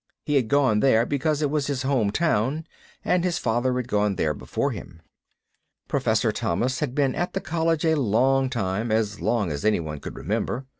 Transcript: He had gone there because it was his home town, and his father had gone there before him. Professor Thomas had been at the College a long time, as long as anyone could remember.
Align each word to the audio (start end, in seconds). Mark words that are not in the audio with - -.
He 0.25 0.33
had 0.33 0.47
gone 0.47 0.79
there 0.79 1.05
because 1.05 1.43
it 1.43 1.51
was 1.51 1.67
his 1.67 1.83
home 1.83 2.09
town, 2.09 2.65
and 3.05 3.23
his 3.23 3.37
father 3.37 3.71
had 3.75 3.87
gone 3.87 4.15
there 4.15 4.33
before 4.33 4.71
him. 4.71 4.99
Professor 5.87 6.31
Thomas 6.31 6.79
had 6.79 6.95
been 6.95 7.13
at 7.13 7.33
the 7.33 7.39
College 7.39 7.85
a 7.85 7.95
long 7.95 8.49
time, 8.49 8.91
as 8.91 9.21
long 9.21 9.51
as 9.51 9.63
anyone 9.63 9.99
could 9.99 10.15
remember. 10.15 10.65